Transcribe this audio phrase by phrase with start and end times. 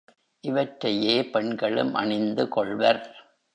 [0.43, 3.01] இவற்றையே பெண்களும் அணிந்து கொள்வர்.